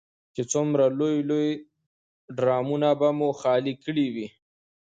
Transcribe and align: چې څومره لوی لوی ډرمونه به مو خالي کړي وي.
چې 0.35 0.41
څومره 0.51 0.83
لوی 0.99 1.15
لوی 1.29 1.49
ډرمونه 2.37 2.89
به 2.99 3.09
مو 3.17 3.29
خالي 3.41 3.73
کړي 3.83 4.07
وي. 4.15 4.27